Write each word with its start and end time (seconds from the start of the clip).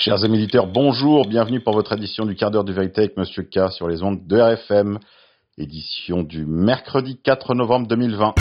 Chers 0.00 0.22
amis 0.22 0.36
auditeurs, 0.36 0.68
bonjour, 0.68 1.26
bienvenue 1.26 1.58
pour 1.58 1.74
votre 1.74 1.92
édition 1.92 2.24
du 2.24 2.36
quart 2.36 2.52
d'heure 2.52 2.62
du 2.62 2.72
vérité 2.72 3.00
avec 3.00 3.16
Monsieur 3.16 3.42
K 3.42 3.72
sur 3.72 3.88
les 3.88 4.00
ondes 4.04 4.28
de 4.28 4.38
RFM, 4.38 5.00
édition 5.58 6.22
du 6.22 6.46
mercredi 6.46 7.20
4 7.20 7.56
novembre 7.56 7.88
2020. 7.88 8.36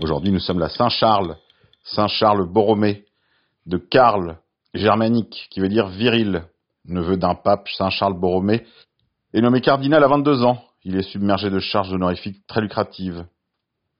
Aujourd'hui, 0.00 0.30
nous 0.30 0.38
sommes 0.38 0.62
à 0.62 0.68
Saint-Charles, 0.68 1.36
Saint-Charles 1.82 2.46
Borromée, 2.46 3.06
de 3.66 3.76
Karl 3.76 4.38
germanique, 4.72 5.48
qui 5.50 5.58
veut 5.58 5.68
dire 5.68 5.88
viril, 5.88 6.44
neveu 6.84 7.16
d'un 7.16 7.34
pape, 7.34 7.68
Saint-Charles 7.70 8.14
Borromée, 8.16 8.64
est 9.32 9.40
nommé 9.40 9.60
cardinal 9.60 10.04
à 10.04 10.06
22 10.06 10.44
ans. 10.44 10.62
Il 10.84 10.94
est 10.94 11.02
submergé 11.02 11.50
de 11.50 11.58
charges 11.58 11.92
honorifiques 11.92 12.46
très 12.46 12.60
lucratives. 12.60 13.26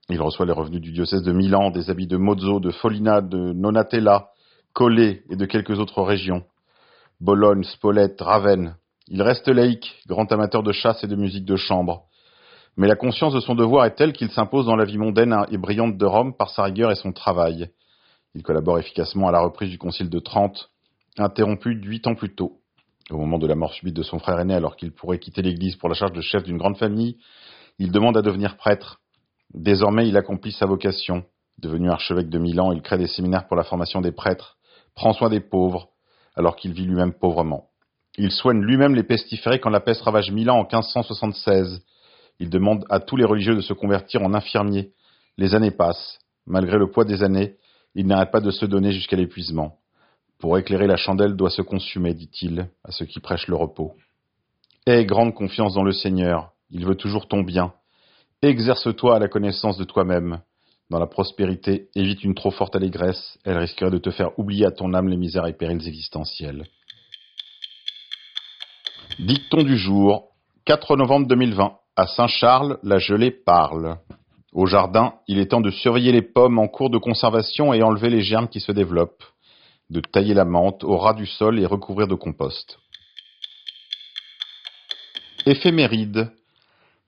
Il 0.09 0.21
reçoit 0.21 0.45
les 0.45 0.51
revenus 0.51 0.81
du 0.81 0.91
diocèse 0.91 1.23
de 1.23 1.31
Milan, 1.31 1.71
des 1.71 1.89
habits 1.89 2.05
de 2.05 2.17
Mozzo, 2.17 2.59
de 2.59 2.69
Folina, 2.69 3.21
de 3.21 3.53
Nonatella, 3.53 4.29
Collet 4.73 5.23
et 5.31 5.35
de 5.35 5.45
quelques 5.45 5.79
autres 5.79 6.03
régions. 6.03 6.43
Bologne, 7.19 7.63
Spolète, 7.63 8.21
Ravenne. 8.21 8.75
Il 9.07 9.21
reste 9.21 9.47
laïque, 9.47 9.95
grand 10.07 10.31
amateur 10.31 10.61
de 10.61 10.71
chasse 10.71 11.03
et 11.03 11.07
de 11.07 11.15
musique 11.15 11.45
de 11.45 11.55
chambre. 11.55 12.03
Mais 12.77 12.87
la 12.87 12.95
conscience 12.95 13.33
de 13.33 13.39
son 13.39 13.55
devoir 13.55 13.85
est 13.85 13.95
telle 13.95 14.13
qu'il 14.13 14.29
s'impose 14.29 14.65
dans 14.65 14.75
la 14.75 14.85
vie 14.85 14.97
mondaine 14.97 15.35
et 15.49 15.57
brillante 15.57 15.97
de 15.97 16.05
Rome 16.05 16.35
par 16.35 16.49
sa 16.49 16.63
rigueur 16.63 16.91
et 16.91 16.95
son 16.95 17.11
travail. 17.11 17.69
Il 18.35 18.43
collabore 18.43 18.77
efficacement 18.77 19.29
à 19.29 19.31
la 19.31 19.39
reprise 19.39 19.71
du 19.71 19.77
Concile 19.77 20.09
de 20.09 20.19
Trente, 20.19 20.69
interrompu 21.17 21.71
huit 21.71 22.05
ans 22.05 22.15
plus 22.15 22.35
tôt. 22.35 22.59
Au 23.09 23.17
moment 23.17 23.39
de 23.39 23.47
la 23.47 23.55
mort 23.55 23.73
subite 23.73 23.95
de 23.95 24.03
son 24.03 24.19
frère 24.19 24.39
aîné, 24.39 24.55
alors 24.55 24.75
qu'il 24.75 24.91
pourrait 24.91 25.19
quitter 25.19 25.41
l'Église 25.41 25.77
pour 25.77 25.89
la 25.89 25.95
charge 25.95 26.11
de 26.11 26.21
chef 26.21 26.43
d'une 26.43 26.57
grande 26.57 26.77
famille, 26.77 27.17
il 27.79 27.91
demande 27.91 28.17
à 28.17 28.21
devenir 28.21 28.57
prêtre. 28.57 28.99
Désormais, 29.55 30.07
il 30.07 30.17
accomplit 30.17 30.51
sa 30.51 30.65
vocation. 30.65 31.23
Devenu 31.57 31.89
archevêque 31.89 32.29
de 32.29 32.37
Milan, 32.37 32.73
il 32.73 32.81
crée 32.81 32.97
des 32.97 33.07
séminaires 33.07 33.47
pour 33.47 33.55
la 33.55 33.63
formation 33.63 34.01
des 34.01 34.11
prêtres, 34.11 34.57
prend 34.93 35.13
soin 35.13 35.29
des 35.29 35.39
pauvres, 35.39 35.87
alors 36.35 36.57
qu'il 36.57 36.73
vit 36.73 36.85
lui-même 36.85 37.13
pauvrement. 37.13 37.69
Il 38.17 38.31
soigne 38.31 38.61
lui-même 38.61 38.95
les 38.95 39.03
pestiférés 39.03 39.59
quand 39.59 39.69
la 39.69 39.79
peste 39.79 40.01
ravage 40.01 40.31
Milan 40.31 40.55
en 40.55 40.63
1576. 40.63 41.81
Il 42.39 42.49
demande 42.49 42.83
à 42.89 42.99
tous 42.99 43.15
les 43.15 43.23
religieux 43.23 43.55
de 43.55 43.61
se 43.61 43.71
convertir 43.71 44.21
en 44.23 44.33
infirmiers. 44.33 44.91
Les 45.37 45.55
années 45.55 45.71
passent. 45.71 46.19
Malgré 46.45 46.77
le 46.77 46.91
poids 46.91 47.05
des 47.05 47.23
années, 47.23 47.55
il 47.95 48.07
n'arrête 48.07 48.31
pas 48.31 48.41
de 48.41 48.51
se 48.51 48.65
donner 48.65 48.91
jusqu'à 48.91 49.15
l'épuisement. 49.15 49.77
Pour 50.37 50.57
éclairer 50.57 50.85
la 50.85 50.97
chandelle 50.97 51.37
doit 51.37 51.49
se 51.49 51.61
consumer, 51.61 52.13
dit-il, 52.13 52.67
à 52.83 52.91
ceux 52.91 53.05
qui 53.05 53.21
prêchent 53.21 53.47
le 53.47 53.55
repos. 53.55 53.93
Aie 54.85 55.05
grande 55.05 55.33
confiance 55.33 55.73
dans 55.73 55.83
le 55.83 55.93
Seigneur, 55.93 56.51
il 56.69 56.85
veut 56.85 56.95
toujours 56.95 57.29
ton 57.29 57.41
bien. 57.41 57.73
Exerce-toi 58.41 59.15
à 59.15 59.19
la 59.19 59.27
connaissance 59.27 59.77
de 59.77 59.83
toi-même. 59.83 60.41
Dans 60.89 60.99
la 60.99 61.07
prospérité, 61.07 61.89
évite 61.95 62.23
une 62.23 62.35
trop 62.35 62.51
forte 62.51 62.75
allégresse, 62.75 63.39
elle 63.43 63.57
risquerait 63.57 63.89
de 63.89 63.97
te 63.97 64.11
faire 64.11 64.37
oublier 64.37 64.65
à 64.65 64.71
ton 64.71 64.93
âme 64.93 65.07
les 65.07 65.17
misères 65.17 65.47
et 65.47 65.53
périls 65.53 65.87
existentiels. 65.87 66.65
Dicton 69.17 69.63
du 69.63 69.77
jour, 69.77 70.29
4 70.65 70.97
novembre 70.97 71.27
2020. 71.27 71.77
À 71.95 72.07
Saint-Charles, 72.07 72.77
la 72.83 72.97
gelée 72.97 73.31
parle. 73.31 73.97
Au 74.51 74.65
jardin, 74.65 75.15
il 75.27 75.39
est 75.39 75.47
temps 75.47 75.61
de 75.61 75.71
surveiller 75.71 76.11
les 76.11 76.21
pommes 76.21 76.59
en 76.59 76.67
cours 76.67 76.89
de 76.89 76.97
conservation 76.97 77.73
et 77.73 77.81
enlever 77.81 78.09
les 78.09 78.21
germes 78.21 78.47
qui 78.47 78.59
se 78.59 78.71
développent, 78.71 79.23
de 79.89 80.01
tailler 80.01 80.33
la 80.33 80.45
menthe 80.45 80.83
au 80.83 80.97
ras 80.97 81.13
du 81.13 81.25
sol 81.25 81.59
et 81.59 81.65
recouvrir 81.65 82.07
de 82.07 82.15
compost. 82.15 82.77
Éphéméride. 85.45 86.31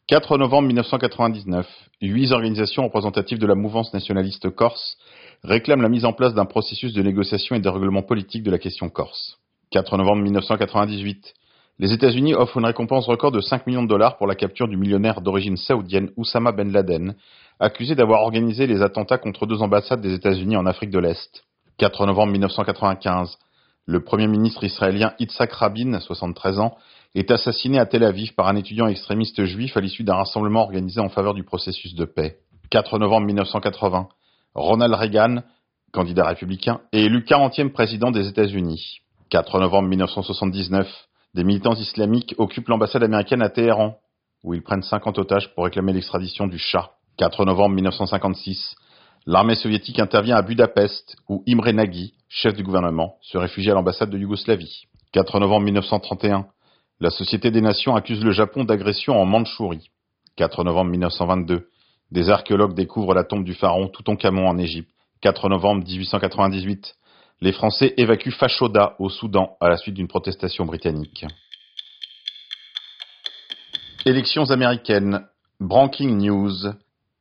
4 0.08 0.38
novembre 0.38 0.67
1999. 0.67 1.67
Huit 2.02 2.32
organisations 2.32 2.86
représentatives 2.86 3.39
de 3.39 3.45
la 3.45 3.55
mouvance 3.55 3.93
nationaliste 3.93 4.49
corse 4.49 4.98
réclament 5.43 5.82
la 5.82 5.89
mise 5.89 6.05
en 6.05 6.14
place 6.14 6.33
d'un 6.33 6.45
processus 6.45 6.93
de 6.93 7.04
négociation 7.04 7.58
et 7.58 7.59
de 7.59 7.67
règlement 7.67 8.04
politique 8.04 8.43
de 8.43 8.52
la 8.52 8.58
question 8.58 8.87
corse. 8.87 9.37
4 9.71 9.98
novembre 9.98 10.23
1998. 10.23 11.33
Les 11.80 11.92
États-Unis 11.92 12.36
offrent 12.36 12.58
une 12.58 12.65
récompense 12.65 13.05
record 13.05 13.33
de 13.33 13.42
5 13.42 13.67
millions 13.67 13.83
de 13.83 13.89
dollars 13.89 14.17
pour 14.17 14.27
la 14.27 14.36
capture 14.36 14.70
du 14.70 14.77
millionnaire 14.77 15.20
d'origine 15.20 15.58
saoudienne 15.58 16.11
Oussama 16.15 16.53
Ben 16.53 16.71
Laden, 16.71 17.15
accusé 17.59 17.93
d'avoir 17.93 18.21
organisé 18.21 18.65
les 18.65 18.82
attentats 18.82 19.17
contre 19.17 19.45
deux 19.45 19.61
ambassades 19.61 19.99
des 19.99 20.14
États-Unis 20.14 20.55
en 20.55 20.65
Afrique 20.65 20.89
de 20.89 20.99
l'Est. 20.99 21.43
4 21.80 22.05
novembre 22.05 22.32
1995. 22.32 23.37
Le 23.86 24.02
premier 24.02 24.27
ministre 24.27 24.64
israélien 24.64 25.11
Yitzhak 25.20 25.52
Rabin, 25.52 25.99
73 25.99 26.59
ans, 26.59 26.77
est 27.20 27.32
assassiné 27.32 27.80
à 27.80 27.86
Tel 27.86 28.04
Aviv 28.04 28.36
par 28.36 28.48
un 28.48 28.55
étudiant 28.55 28.88
extrémiste 28.88 29.44
juif 29.45 29.76
à 29.76 29.82
l'issue 29.82 30.04
d'un 30.04 30.16
rassemblement 30.16 30.61
organisé 30.61 31.00
en 31.00 31.10
faveur 31.10 31.33
du 31.33 31.44
processus 31.44 31.95
de 31.95 32.05
paix. 32.05 32.38
4 32.70 33.00
novembre 33.00 33.26
1980. 33.26 34.08
Ronald 34.54 34.94
Reagan, 34.94 35.42
candidat 35.92 36.27
républicain, 36.27 36.82
est 36.92 37.02
élu 37.02 37.22
40e 37.22 37.72
président 37.72 38.11
des 38.11 38.27
États-Unis. 38.27 39.00
4 39.30 39.60
novembre 39.60 39.89
1979. 39.89 40.88
Des 41.33 41.44
militants 41.44 41.73
islamiques 41.73 42.36
occupent 42.38 42.67
l'ambassade 42.67 43.04
américaine 43.04 43.42
à 43.42 43.50
Téhéran, 43.50 43.98
où 44.44 44.54
ils 44.54 44.61
prennent 44.61 44.83
50 44.83 45.17
otages 45.17 45.54
pour 45.56 45.64
réclamer 45.64 45.94
l'extradition 45.94 46.45
du 46.45 46.60
Shah. 46.60 46.92
4 47.17 47.45
novembre 47.45 47.73
1956, 47.73 48.76
l'armée 49.26 49.56
soviétique 49.56 50.00
intervient 50.00 50.36
à 50.36 50.44
Budapest, 50.44 51.16
où 51.27 51.44
Imre 51.48 51.72
Nagy, 51.72 52.14
chef 52.30 52.54
du 52.54 52.64
gouvernement, 52.64 53.16
se 53.22 53.39
réfugie 53.39 53.72
à 53.72 53.73
l'ambassade 53.73 54.11
de 54.11 54.20
Yougoslavie. 54.20 54.83
4 55.14 55.39
novembre 55.39 55.66
1931, 55.66 56.45
la 56.99 57.11
Société 57.11 57.52
des 57.52 57.61
Nations 57.61 57.95
accuse 57.95 58.23
le 58.23 58.31
Japon 58.31 58.63
d'agression 58.63 59.19
en 59.19 59.25
Mandchourie. 59.25 59.91
4 60.35 60.63
novembre 60.63 60.91
1922, 60.91 61.69
des 62.11 62.30
archéologues 62.30 62.73
découvrent 62.73 63.13
la 63.13 63.23
tombe 63.23 63.43
du 63.43 63.53
pharaon 63.53 63.87
Toutankhamon 63.87 64.47
en 64.47 64.58
Égypte. 64.58 64.89
4 65.21 65.49
novembre 65.49 65.83
1898, 65.85 66.95
les 67.41 67.52
Français 67.52 67.93
évacuent 67.97 68.31
Fashoda 68.31 68.95
au 68.99 69.09
Soudan 69.09 69.58
à 69.59 69.69
la 69.69 69.77
suite 69.77 69.95
d'une 69.95 70.08
protestation 70.08 70.65
britannique. 70.65 71.25
Élections 74.05 74.49
américaines. 74.52 75.25
Branking 75.59 76.17
News. 76.17 76.73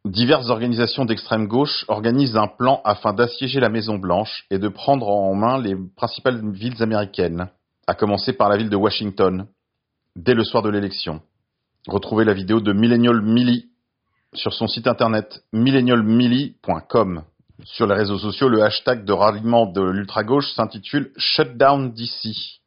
Diverses 0.04 0.50
organisations 0.50 1.04
d'extrême 1.04 1.48
gauche 1.48 1.84
organisent 1.88 2.36
un 2.36 2.48
plan 2.48 2.80
afin 2.84 3.12
d'assiéger 3.12 3.60
la 3.60 3.70
Maison 3.70 3.98
Blanche 3.98 4.44
et 4.50 4.58
de 4.58 4.68
prendre 4.68 5.08
en 5.08 5.34
main 5.34 5.58
les 5.58 5.74
principales 5.96 6.48
villes 6.52 6.82
américaines, 6.82 7.48
à 7.86 7.94
commencer 7.94 8.34
par 8.34 8.50
la 8.50 8.56
ville 8.56 8.68
de 8.68 8.76
Washington, 8.76 9.48
dès 10.16 10.34
le 10.34 10.44
soir 10.44 10.62
de 10.62 10.70
l'élection. 10.70 11.20
Retrouvez 11.86 12.24
la 12.24 12.32
vidéo 12.32 12.60
de 12.60 12.72
Millennial 12.72 13.20
Millie 13.20 13.68
sur 14.34 14.52
son 14.52 14.66
site 14.66 14.88
internet 14.88 15.44
millennialmillie.com. 15.52 17.22
Sur 17.64 17.86
les 17.86 17.94
réseaux 17.94 18.18
sociaux, 18.18 18.48
le 18.48 18.62
hashtag 18.62 19.04
de 19.04 19.12
ralliement 19.12 19.66
de 19.66 19.82
l'ultra-gauche 19.82 20.52
s'intitule 20.54 21.12
Shutdown 21.16 21.92
DC. 21.92 22.60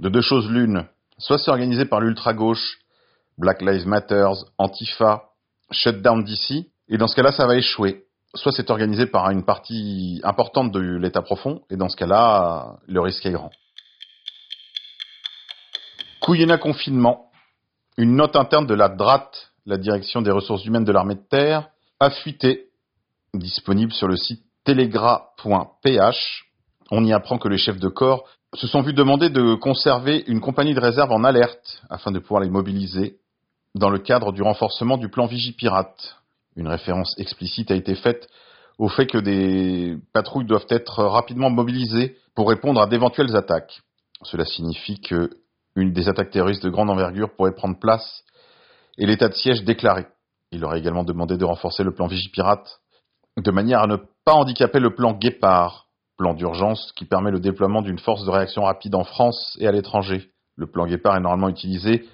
De 0.00 0.08
deux 0.08 0.20
choses 0.20 0.50
l'une, 0.50 0.84
soit 1.18 1.38
c'est 1.38 1.50
organisé 1.50 1.84
par 1.84 2.00
l'ultra-gauche, 2.00 2.78
Black 3.38 3.62
Lives 3.62 3.86
Matter, 3.86 4.28
Antifa, 4.58 5.30
Shutdown 5.70 6.24
DC, 6.24 6.66
et 6.88 6.98
dans 6.98 7.08
ce 7.08 7.16
cas-là, 7.16 7.32
ça 7.32 7.46
va 7.46 7.56
échouer. 7.56 8.04
Soit 8.34 8.52
c'est 8.52 8.70
organisé 8.70 9.06
par 9.06 9.30
une 9.30 9.44
partie 9.44 10.20
importante 10.22 10.70
de 10.72 10.80
l'État 10.80 11.22
profond, 11.22 11.62
et 11.70 11.76
dans 11.76 11.88
ce 11.88 11.96
cas-là, 11.96 12.76
le 12.86 13.00
risque 13.00 13.24
est 13.24 13.32
grand. 13.32 13.50
Couillena 16.26 16.58
confinement. 16.58 17.30
Une 17.96 18.16
note 18.16 18.34
interne 18.34 18.66
de 18.66 18.74
la 18.74 18.88
DRAT, 18.88 19.30
la 19.64 19.78
Direction 19.78 20.22
des 20.22 20.32
ressources 20.32 20.64
humaines 20.64 20.82
de 20.84 20.90
l'armée 20.90 21.14
de 21.14 21.22
terre, 21.30 21.68
a 22.00 22.10
fuité 22.10 22.64
disponible 23.32 23.92
sur 23.92 24.08
le 24.08 24.16
site 24.16 24.42
telegra.ph. 24.64 26.44
On 26.90 27.04
y 27.04 27.12
apprend 27.12 27.38
que 27.38 27.46
les 27.46 27.58
chefs 27.58 27.78
de 27.78 27.86
corps 27.86 28.24
se 28.56 28.66
sont 28.66 28.82
vus 28.82 28.92
demander 28.92 29.30
de 29.30 29.54
conserver 29.54 30.24
une 30.26 30.40
compagnie 30.40 30.74
de 30.74 30.80
réserve 30.80 31.12
en 31.12 31.22
alerte 31.22 31.80
afin 31.90 32.10
de 32.10 32.18
pouvoir 32.18 32.42
les 32.42 32.50
mobiliser 32.50 33.18
dans 33.76 33.90
le 33.90 34.00
cadre 34.00 34.32
du 34.32 34.42
renforcement 34.42 34.96
du 34.96 35.08
plan 35.08 35.26
Vigipirate. 35.26 36.16
Une 36.56 36.66
référence 36.66 37.14
explicite 37.20 37.70
a 37.70 37.76
été 37.76 37.94
faite 37.94 38.28
au 38.78 38.88
fait 38.88 39.06
que 39.06 39.18
des 39.18 39.96
patrouilles 40.12 40.44
doivent 40.44 40.66
être 40.70 41.04
rapidement 41.04 41.50
mobilisées 41.50 42.16
pour 42.34 42.48
répondre 42.48 42.80
à 42.80 42.88
d'éventuelles 42.88 43.36
attaques. 43.36 43.80
Cela 44.24 44.44
signifie 44.44 45.00
que 45.00 45.30
une 45.76 45.92
des 45.92 46.08
attaques 46.08 46.30
terroristes 46.30 46.64
de 46.64 46.70
grande 46.70 46.90
envergure 46.90 47.34
pourrait 47.36 47.54
prendre 47.54 47.78
place 47.78 48.24
et 48.98 49.06
l'état 49.06 49.28
de 49.28 49.34
siège 49.34 49.62
déclaré. 49.64 50.06
Il 50.50 50.64
aurait 50.64 50.78
également 50.78 51.04
demandé 51.04 51.36
de 51.36 51.44
renforcer 51.44 51.84
le 51.84 51.94
plan 51.94 52.06
Vigipirate 52.06 52.80
de 53.36 53.50
manière 53.50 53.80
à 53.80 53.86
ne 53.86 53.96
pas 54.24 54.32
handicaper 54.32 54.80
le 54.80 54.94
plan 54.94 55.12
Guépard, 55.12 55.86
plan 56.16 56.34
d'urgence 56.34 56.92
qui 56.96 57.04
permet 57.04 57.30
le 57.30 57.40
déploiement 57.40 57.82
d'une 57.82 57.98
force 57.98 58.24
de 58.24 58.30
réaction 58.30 58.62
rapide 58.62 58.94
en 58.94 59.04
France 59.04 59.56
et 59.60 59.66
à 59.66 59.72
l'étranger. 59.72 60.30
Le 60.56 60.66
plan 60.66 60.86
Guépard 60.86 61.16
est 61.16 61.20
normalement 61.20 61.50
utilisé 61.50 62.06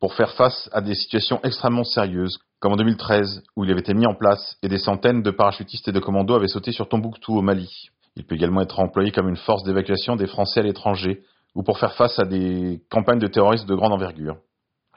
pour 0.00 0.14
faire 0.14 0.32
face 0.32 0.70
à 0.72 0.80
des 0.80 0.94
situations 0.94 1.40
extrêmement 1.44 1.84
sérieuses, 1.84 2.38
comme 2.58 2.72
en 2.72 2.76
2013, 2.76 3.42
où 3.56 3.64
il 3.64 3.70
avait 3.70 3.80
été 3.80 3.92
mis 3.92 4.06
en 4.06 4.14
place 4.14 4.56
et 4.62 4.68
des 4.68 4.78
centaines 4.78 5.22
de 5.22 5.30
parachutistes 5.30 5.88
et 5.88 5.92
de 5.92 6.00
commandos 6.00 6.34
avaient 6.34 6.48
sauté 6.48 6.72
sur 6.72 6.88
Tombouctou 6.88 7.36
au 7.36 7.42
Mali. 7.42 7.90
Il 8.16 8.24
peut 8.24 8.34
également 8.34 8.62
être 8.62 8.80
employé 8.80 9.12
comme 9.12 9.28
une 9.28 9.36
force 9.36 9.62
d'évacuation 9.62 10.16
des 10.16 10.26
Français 10.26 10.60
à 10.60 10.62
l'étranger, 10.62 11.22
ou 11.54 11.62
pour 11.62 11.78
faire 11.78 11.94
face 11.94 12.18
à 12.18 12.24
des 12.24 12.82
campagnes 12.90 13.18
de 13.18 13.26
terroristes 13.26 13.66
de 13.66 13.74
grande 13.74 13.92
envergure, 13.92 14.36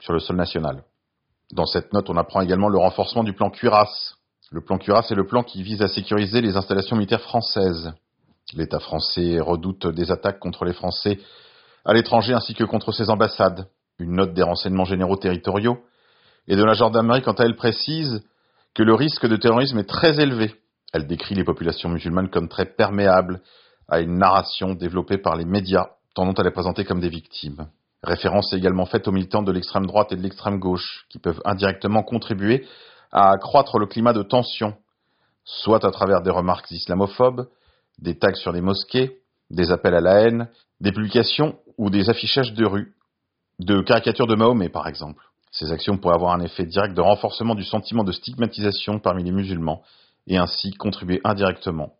sur 0.00 0.12
le 0.12 0.18
sol 0.18 0.36
national. 0.36 0.84
Dans 1.52 1.66
cette 1.66 1.92
note, 1.92 2.08
on 2.10 2.16
apprend 2.16 2.40
également 2.40 2.68
le 2.68 2.78
renforcement 2.78 3.24
du 3.24 3.32
plan 3.32 3.50
Cuirasse, 3.50 4.16
Le 4.50 4.60
plan 4.60 4.78
Cuirasse 4.78 5.10
est 5.10 5.16
le 5.16 5.26
plan 5.26 5.42
qui 5.42 5.62
vise 5.62 5.82
à 5.82 5.88
sécuriser 5.88 6.40
les 6.40 6.56
installations 6.56 6.96
militaires 6.96 7.22
françaises. 7.22 7.92
L'État 8.54 8.78
français 8.78 9.40
redoute 9.40 9.86
des 9.86 10.12
attaques 10.12 10.38
contre 10.38 10.64
les 10.64 10.74
Français 10.74 11.18
à 11.84 11.92
l'étranger 11.92 12.34
ainsi 12.34 12.54
que 12.54 12.64
contre 12.64 12.92
ses 12.92 13.10
ambassades. 13.10 13.68
Une 13.98 14.16
note 14.16 14.34
des 14.34 14.42
renseignements 14.42 14.84
généraux 14.84 15.16
territoriaux 15.16 15.78
et 16.46 16.56
de 16.56 16.64
la 16.64 16.74
gendarmerie, 16.74 17.22
quant 17.22 17.32
à 17.32 17.44
elle, 17.44 17.56
précise 17.56 18.22
que 18.74 18.82
le 18.82 18.94
risque 18.94 19.26
de 19.26 19.36
terrorisme 19.36 19.78
est 19.78 19.88
très 19.88 20.20
élevé. 20.20 20.54
Elle 20.92 21.06
décrit 21.06 21.34
les 21.34 21.44
populations 21.44 21.88
musulmanes 21.88 22.28
comme 22.28 22.48
très 22.48 22.66
perméables 22.66 23.40
à 23.88 24.00
une 24.00 24.18
narration 24.18 24.74
développée 24.74 25.18
par 25.18 25.36
les 25.36 25.44
médias, 25.44 25.90
tendant 26.14 26.32
à 26.32 26.42
les 26.42 26.50
présenter 26.50 26.84
comme 26.84 27.00
des 27.00 27.08
victimes. 27.08 27.68
Référence 28.02 28.52
est 28.52 28.56
également 28.56 28.86
faite 28.86 29.08
aux 29.08 29.12
militants 29.12 29.42
de 29.42 29.52
l'extrême 29.52 29.86
droite 29.86 30.12
et 30.12 30.16
de 30.16 30.22
l'extrême 30.22 30.58
gauche, 30.58 31.06
qui 31.08 31.18
peuvent 31.18 31.40
indirectement 31.44 32.02
contribuer 32.02 32.66
à 33.12 33.30
accroître 33.30 33.78
le 33.78 33.86
climat 33.86 34.12
de 34.12 34.22
tension, 34.22 34.74
soit 35.44 35.84
à 35.84 35.90
travers 35.90 36.22
des 36.22 36.30
remarques 36.30 36.70
islamophobes, 36.70 37.48
des 37.98 38.18
tags 38.18 38.34
sur 38.34 38.52
des 38.52 38.60
mosquées, 38.60 39.18
des 39.50 39.70
appels 39.70 39.94
à 39.94 40.00
la 40.00 40.20
haine, 40.22 40.48
des 40.80 40.92
publications 40.92 41.58
ou 41.78 41.90
des 41.90 42.10
affichages 42.10 42.52
de 42.54 42.66
rue, 42.66 42.94
de 43.58 43.80
caricatures 43.80 44.26
de 44.26 44.34
Mahomet 44.34 44.68
par 44.68 44.88
exemple. 44.88 45.22
Ces 45.50 45.70
actions 45.70 45.96
pourraient 45.96 46.16
avoir 46.16 46.32
un 46.32 46.40
effet 46.40 46.66
direct 46.66 46.94
de 46.94 47.00
renforcement 47.00 47.54
du 47.54 47.62
sentiment 47.62 48.02
de 48.02 48.12
stigmatisation 48.12 48.98
parmi 48.98 49.22
les 49.22 49.30
musulmans 49.30 49.82
et 50.26 50.36
ainsi 50.36 50.72
contribuer 50.72 51.20
indirectement 51.24 51.94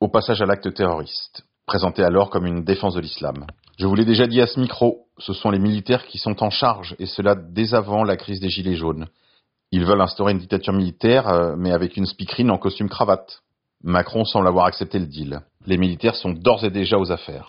au 0.00 0.08
passage 0.08 0.40
à 0.40 0.46
l'acte 0.46 0.72
terroriste, 0.72 1.44
présenté 1.66 2.02
alors 2.02 2.30
comme 2.30 2.46
une 2.46 2.64
défense 2.64 2.94
de 2.94 3.00
l'islam. 3.00 3.46
Je 3.80 3.86
vous 3.86 3.94
l'ai 3.94 4.04
déjà 4.04 4.26
dit 4.26 4.42
à 4.42 4.46
ce 4.46 4.60
micro, 4.60 5.06
ce 5.16 5.32
sont 5.32 5.50
les 5.50 5.58
militaires 5.58 6.04
qui 6.04 6.18
sont 6.18 6.42
en 6.42 6.50
charge, 6.50 6.94
et 6.98 7.06
cela 7.06 7.34
dès 7.34 7.72
avant 7.72 8.04
la 8.04 8.18
crise 8.18 8.38
des 8.38 8.50
Gilets 8.50 8.76
jaunes. 8.76 9.06
Ils 9.72 9.86
veulent 9.86 10.02
instaurer 10.02 10.32
une 10.32 10.38
dictature 10.38 10.74
militaire, 10.74 11.26
euh, 11.28 11.54
mais 11.56 11.72
avec 11.72 11.96
une 11.96 12.04
speakerine 12.04 12.50
en 12.50 12.58
costume 12.58 12.90
cravate. 12.90 13.40
Macron 13.82 14.26
semble 14.26 14.48
avoir 14.48 14.66
accepté 14.66 14.98
le 14.98 15.06
deal. 15.06 15.40
Les 15.64 15.78
militaires 15.78 16.14
sont 16.14 16.32
d'ores 16.32 16.62
et 16.62 16.70
déjà 16.70 16.98
aux 16.98 17.10
affaires. 17.10 17.46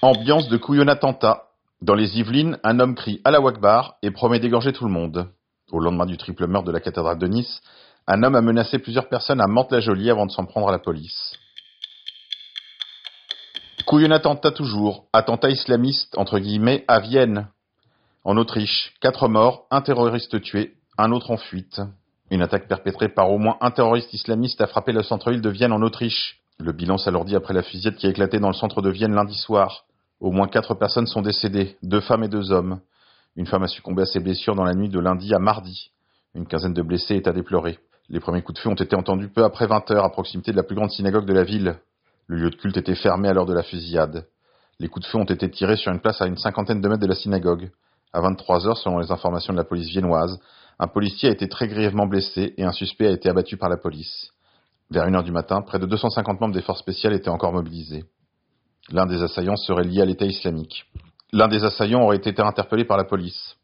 Ambiance 0.00 0.48
de 0.48 0.56
couillon 0.56 0.88
attentat. 0.88 1.48
Dans 1.82 1.94
les 1.94 2.18
Yvelines, 2.18 2.58
un 2.64 2.80
homme 2.80 2.94
crie 2.94 3.20
à 3.24 3.30
la 3.30 3.42
Wakbar 3.42 3.96
et 4.00 4.10
promet 4.10 4.40
d'égorger 4.40 4.72
tout 4.72 4.86
le 4.86 4.90
monde. 4.90 5.28
Au 5.72 5.78
lendemain 5.78 6.06
du 6.06 6.16
triple 6.16 6.46
meurtre 6.46 6.68
de 6.68 6.72
la 6.72 6.80
cathédrale 6.80 7.18
de 7.18 7.26
Nice, 7.26 7.60
un 8.06 8.22
homme 8.22 8.34
a 8.34 8.40
menacé 8.40 8.78
plusieurs 8.78 9.10
personnes 9.10 9.42
à 9.42 9.46
Mantes-la-Jolie 9.46 10.08
avant 10.08 10.24
de 10.24 10.30
s'en 10.30 10.46
prendre 10.46 10.70
à 10.70 10.72
la 10.72 10.78
police. 10.78 11.34
Couillon 13.90 14.12
attentat 14.12 14.52
toujours. 14.52 15.06
Attentat 15.12 15.50
islamiste, 15.50 16.16
entre 16.16 16.38
guillemets, 16.38 16.84
à 16.86 17.00
Vienne. 17.00 17.48
En 18.22 18.36
Autriche, 18.36 18.94
quatre 19.00 19.26
morts, 19.26 19.66
un 19.72 19.80
terroriste 19.80 20.40
tué, 20.40 20.74
un 20.96 21.10
autre 21.10 21.32
en 21.32 21.36
fuite. 21.36 21.80
Une 22.30 22.40
attaque 22.40 22.68
perpétrée 22.68 23.08
par 23.08 23.32
au 23.32 23.38
moins 23.38 23.56
un 23.60 23.72
terroriste 23.72 24.14
islamiste 24.14 24.60
a 24.60 24.68
frappé 24.68 24.92
le 24.92 25.02
centre-ville 25.02 25.40
de 25.40 25.50
Vienne 25.50 25.72
en 25.72 25.82
Autriche. 25.82 26.40
Le 26.60 26.70
bilan 26.70 26.98
s'alourdit 26.98 27.34
après 27.34 27.52
la 27.52 27.64
fusillade 27.64 27.96
qui 27.96 28.06
a 28.06 28.10
éclaté 28.10 28.38
dans 28.38 28.46
le 28.46 28.54
centre 28.54 28.80
de 28.80 28.90
Vienne 28.90 29.12
lundi 29.12 29.34
soir. 29.34 29.86
Au 30.20 30.30
moins 30.30 30.46
quatre 30.46 30.74
personnes 30.74 31.08
sont 31.08 31.22
décédées, 31.22 31.76
deux 31.82 32.00
femmes 32.00 32.22
et 32.22 32.28
deux 32.28 32.52
hommes. 32.52 32.78
Une 33.34 33.48
femme 33.48 33.64
a 33.64 33.66
succombé 33.66 34.02
à 34.02 34.06
ses 34.06 34.20
blessures 34.20 34.54
dans 34.54 34.62
la 34.62 34.74
nuit 34.74 34.88
de 34.88 35.00
lundi 35.00 35.34
à 35.34 35.40
mardi. 35.40 35.90
Une 36.36 36.46
quinzaine 36.46 36.74
de 36.74 36.82
blessés 36.82 37.16
est 37.16 37.26
à 37.26 37.32
déplorer. 37.32 37.80
Les 38.08 38.20
premiers 38.20 38.42
coups 38.42 38.60
de 38.60 38.62
feu 38.62 38.70
ont 38.70 38.74
été 38.74 38.94
entendus 38.94 39.30
peu 39.30 39.42
après 39.42 39.66
20 39.66 39.90
heures 39.90 40.04
à 40.04 40.12
proximité 40.12 40.52
de 40.52 40.56
la 40.56 40.62
plus 40.62 40.76
grande 40.76 40.92
synagogue 40.92 41.26
de 41.26 41.32
la 41.32 41.42
ville. 41.42 41.80
Le 42.30 42.36
lieu 42.36 42.50
de 42.50 42.54
culte 42.54 42.76
était 42.76 42.94
fermé 42.94 43.28
à 43.28 43.32
l'heure 43.32 43.44
de 43.44 43.52
la 43.52 43.64
fusillade. 43.64 44.24
Les 44.78 44.86
coups 44.86 45.04
de 45.04 45.10
feu 45.10 45.18
ont 45.18 45.24
été 45.24 45.50
tirés 45.50 45.74
sur 45.74 45.90
une 45.90 45.98
place 45.98 46.22
à 46.22 46.26
une 46.26 46.36
cinquantaine 46.36 46.80
de 46.80 46.88
mètres 46.88 47.00
de 47.00 47.08
la 47.08 47.16
synagogue. 47.16 47.72
À 48.12 48.20
23 48.20 48.68
heures, 48.68 48.76
selon 48.78 49.00
les 49.00 49.10
informations 49.10 49.52
de 49.52 49.58
la 49.58 49.64
police 49.64 49.88
viennoise, 49.88 50.38
un 50.78 50.86
policier 50.86 51.28
a 51.28 51.32
été 51.32 51.48
très 51.48 51.66
grièvement 51.66 52.06
blessé 52.06 52.54
et 52.56 52.62
un 52.62 52.70
suspect 52.70 53.08
a 53.08 53.10
été 53.10 53.28
abattu 53.28 53.56
par 53.56 53.68
la 53.68 53.78
police. 53.78 54.30
Vers 54.92 55.08
une 55.08 55.16
heure 55.16 55.24
du 55.24 55.32
matin, 55.32 55.60
près 55.60 55.80
de 55.80 55.86
250 55.86 56.40
membres 56.40 56.54
des 56.54 56.62
forces 56.62 56.78
spéciales 56.78 57.14
étaient 57.14 57.30
encore 57.30 57.52
mobilisés. 57.52 58.04
L'un 58.92 59.06
des 59.06 59.20
assaillants 59.22 59.56
serait 59.56 59.82
lié 59.82 60.02
à 60.02 60.04
l'État 60.04 60.24
islamique. 60.24 60.86
L'un 61.32 61.48
des 61.48 61.64
assaillants 61.64 62.02
aurait 62.02 62.18
été 62.18 62.40
interpellé 62.40 62.84
par 62.84 62.96
la 62.96 63.04
police. 63.04 63.56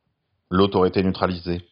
L'autre 0.50 0.76
aurait 0.76 0.88
été 0.88 1.04
neutralisé. 1.04 1.64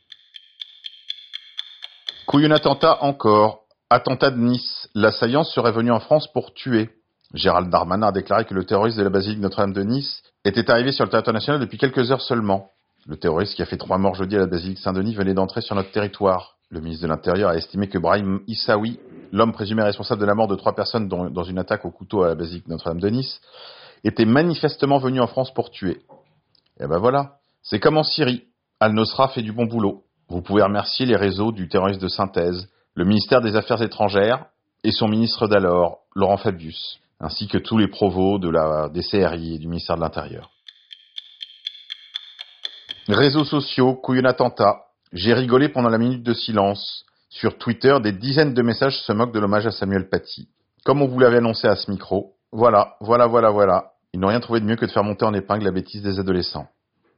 Couillon 2.28 2.52
attentat 2.52 3.02
encore. 3.02 3.64
Attentat 3.90 4.30
de 4.30 4.38
Nice. 4.38 4.73
L'assaillant 4.96 5.42
serait 5.42 5.72
venu 5.72 5.90
en 5.90 5.98
France 5.98 6.32
pour 6.32 6.54
tuer. 6.54 6.90
Gérald 7.34 7.68
Darmanin 7.68 8.06
a 8.06 8.12
déclaré 8.12 8.44
que 8.44 8.54
le 8.54 8.64
terroriste 8.64 8.96
de 8.96 9.02
la 9.02 9.10
basilique 9.10 9.40
Notre-Dame 9.40 9.72
de 9.72 9.82
Nice 9.82 10.22
était 10.44 10.70
arrivé 10.70 10.92
sur 10.92 11.04
le 11.04 11.10
territoire 11.10 11.34
national 11.34 11.60
depuis 11.60 11.78
quelques 11.78 12.12
heures 12.12 12.20
seulement. 12.20 12.70
Le 13.06 13.16
terroriste 13.16 13.56
qui 13.56 13.62
a 13.62 13.66
fait 13.66 13.76
trois 13.76 13.98
morts 13.98 14.14
jeudi 14.14 14.36
à 14.36 14.38
la 14.38 14.46
basilique 14.46 14.78
Saint-Denis 14.78 15.16
venait 15.16 15.34
d'entrer 15.34 15.62
sur 15.62 15.74
notre 15.74 15.90
territoire. 15.90 16.58
Le 16.70 16.80
ministre 16.80 17.02
de 17.02 17.08
l'Intérieur 17.08 17.50
a 17.50 17.56
estimé 17.56 17.88
que 17.88 17.98
Brahim 17.98 18.40
Issaoui, 18.46 19.00
l'homme 19.32 19.52
présumé 19.52 19.82
responsable 19.82 20.20
de 20.20 20.26
la 20.26 20.34
mort 20.34 20.46
de 20.46 20.54
trois 20.54 20.76
personnes 20.76 21.08
dans 21.08 21.44
une 21.44 21.58
attaque 21.58 21.84
au 21.84 21.90
couteau 21.90 22.22
à 22.22 22.28
la 22.28 22.34
basilique 22.36 22.68
Notre-Dame 22.68 23.00
de 23.00 23.08
Nice, 23.08 23.40
était 24.04 24.24
manifestement 24.24 24.98
venu 24.98 25.20
en 25.20 25.26
France 25.26 25.52
pour 25.52 25.70
tuer. 25.70 26.02
Et 26.78 26.86
ben 26.86 26.98
voilà, 26.98 27.38
c'est 27.62 27.80
comme 27.80 27.96
en 27.96 28.04
Syrie. 28.04 28.44
Al-Nosra 28.78 29.28
fait 29.28 29.42
du 29.42 29.52
bon 29.52 29.66
boulot. 29.66 30.04
Vous 30.28 30.40
pouvez 30.40 30.62
remercier 30.62 31.04
les 31.04 31.16
réseaux 31.16 31.50
du 31.50 31.68
terrorisme 31.68 32.00
de 32.00 32.08
synthèse, 32.08 32.68
le 32.94 33.04
ministère 33.04 33.40
des 33.40 33.56
Affaires 33.56 33.82
étrangères 33.82 34.46
et 34.84 34.92
son 34.92 35.08
ministre 35.08 35.48
d'alors, 35.48 36.00
Laurent 36.14 36.36
Fabius, 36.36 37.00
ainsi 37.18 37.48
que 37.48 37.58
tous 37.58 37.78
les 37.78 37.88
provos 37.88 38.38
de 38.38 38.50
la 38.50 38.90
DCRI 38.90 39.54
et 39.54 39.58
du 39.58 39.66
ministère 39.66 39.96
de 39.96 40.02
l'Intérieur. 40.02 40.50
Réseaux 43.08 43.44
sociaux, 43.44 43.94
couillon 43.94 44.24
attentat. 44.24 44.82
J'ai 45.12 45.34
rigolé 45.34 45.68
pendant 45.68 45.88
la 45.88 45.98
minute 45.98 46.22
de 46.22 46.34
silence. 46.34 47.04
Sur 47.30 47.58
Twitter, 47.58 47.96
des 48.00 48.12
dizaines 48.12 48.54
de 48.54 48.62
messages 48.62 48.98
se 49.00 49.12
moquent 49.12 49.34
de 49.34 49.40
l'hommage 49.40 49.66
à 49.66 49.70
Samuel 49.70 50.08
Paty. 50.08 50.48
Comme 50.84 51.02
on 51.02 51.08
vous 51.08 51.18
l'avait 51.18 51.38
annoncé 51.38 51.66
à 51.66 51.76
ce 51.76 51.90
micro, 51.90 52.34
voilà, 52.52 52.96
voilà, 53.00 53.26
voilà, 53.26 53.50
voilà. 53.50 53.92
Ils 54.12 54.20
n'ont 54.20 54.28
rien 54.28 54.40
trouvé 54.40 54.60
de 54.60 54.66
mieux 54.66 54.76
que 54.76 54.84
de 54.84 54.90
faire 54.90 55.02
monter 55.02 55.24
en 55.24 55.34
épingle 55.34 55.64
la 55.64 55.72
bêtise 55.72 56.02
des 56.02 56.20
adolescents. 56.20 56.68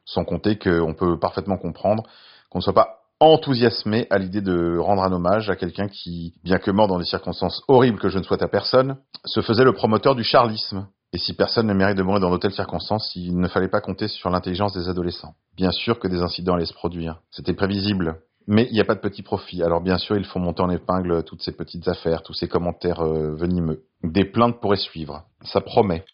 Sans 0.04 0.24
compter 0.24 0.56
qu'on 0.56 0.94
peut 0.94 1.18
parfaitement 1.18 1.58
comprendre 1.58 2.04
qu'on 2.48 2.58
ne 2.58 2.62
soit 2.62 2.72
pas 2.72 3.00
enthousiasmé 3.20 4.06
à 4.10 4.18
l'idée 4.18 4.42
de 4.42 4.78
rendre 4.78 5.02
un 5.02 5.12
hommage 5.12 5.48
à 5.48 5.56
quelqu'un 5.56 5.88
qui, 5.88 6.34
bien 6.44 6.58
que 6.58 6.70
mort 6.70 6.88
dans 6.88 6.98
des 6.98 7.04
circonstances 7.04 7.62
horribles 7.68 7.98
que 7.98 8.08
je 8.08 8.18
ne 8.18 8.22
souhaite 8.22 8.42
à 8.42 8.48
personne, 8.48 8.96
se 9.24 9.40
faisait 9.40 9.64
le 9.64 9.72
promoteur 9.72 10.14
du 10.14 10.24
charlisme. 10.24 10.86
Et 11.12 11.18
si 11.18 11.34
personne 11.34 11.66
ne 11.66 11.72
mérite 11.72 11.96
de 11.96 12.02
mourir 12.02 12.20
dans 12.20 12.30
de 12.30 12.36
telles 12.36 12.52
circonstances, 12.52 13.12
il 13.14 13.38
ne 13.38 13.48
fallait 13.48 13.68
pas 13.68 13.80
compter 13.80 14.08
sur 14.08 14.28
l'intelligence 14.28 14.74
des 14.74 14.88
adolescents. 14.88 15.34
Bien 15.56 15.70
sûr 15.70 15.98
que 15.98 16.08
des 16.08 16.20
incidents 16.20 16.54
allaient 16.54 16.66
se 16.66 16.74
produire. 16.74 17.20
C'était 17.30 17.54
prévisible. 17.54 18.20
Mais 18.48 18.68
il 18.70 18.74
n'y 18.74 18.80
a 18.80 18.84
pas 18.84 18.94
de 18.94 19.00
petit 19.00 19.22
profit. 19.22 19.62
Alors 19.62 19.80
bien 19.80 19.98
sûr, 19.98 20.16
il 20.16 20.24
faut 20.24 20.38
monter 20.38 20.62
en 20.62 20.70
épingle 20.70 21.24
toutes 21.24 21.42
ces 21.42 21.52
petites 21.52 21.88
affaires, 21.88 22.22
tous 22.22 22.34
ces 22.34 22.48
commentaires 22.48 23.00
euh, 23.00 23.34
venimeux. 23.34 23.82
Des 24.04 24.24
plaintes 24.24 24.60
pourraient 24.60 24.76
suivre. 24.76 25.24
Ça 25.42 25.60
promet. 25.60 26.04